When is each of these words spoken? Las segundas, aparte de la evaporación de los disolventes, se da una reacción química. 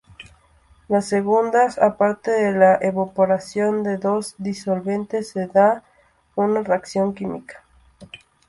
Las 0.87 1.05
segundas, 1.05 1.77
aparte 1.77 2.31
de 2.31 2.53
la 2.53 2.75
evaporación 2.77 3.83
de 3.83 3.99
los 3.99 4.33
disolventes, 4.39 5.29
se 5.29 5.45
da 5.45 5.83
una 6.35 6.63
reacción 6.63 7.13
química. 7.13 7.63